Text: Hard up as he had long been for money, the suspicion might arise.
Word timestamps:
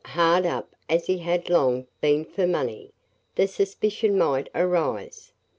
Hard 0.03 0.47
up 0.47 0.75
as 0.89 1.05
he 1.05 1.19
had 1.19 1.47
long 1.47 1.85
been 2.01 2.25
for 2.25 2.47
money, 2.47 2.91
the 3.35 3.45
suspicion 3.45 4.17
might 4.17 4.49
arise. 4.55 5.31